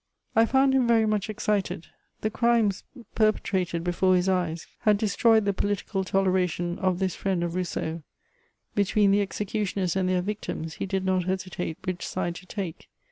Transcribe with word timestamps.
I 0.35 0.47
found 0.47 0.73
him 0.73 0.87
very 0.87 1.05
much 1.05 1.29
excited: 1.29 1.85
the 2.21 2.31
criities 2.31 2.81
perpetrated 3.13 3.83
before 3.83 4.15
his 4.15 4.27
eyes 4.27 4.65
had 4.79 4.97
de^ 4.99 5.07
stroyed 5.07 5.45
the 5.45 5.53
political 5.53 6.03
toleration 6.03 6.79
of 6.79 6.97
this 6.97 7.13
friend 7.13 7.43
of 7.43 7.53
Rousseau; 7.53 8.01
be 8.73 8.83
tween 8.83 9.11
the 9.11 9.21
executioners 9.21 9.95
and 9.95 10.09
their 10.09 10.23
victims 10.23 10.73
he 10.77 10.87
did 10.87 11.05
not 11.05 11.25
hesitate 11.25 11.77
which 11.85 12.03
side 12.03 12.33
to 12.37 12.47
take. 12.47 12.89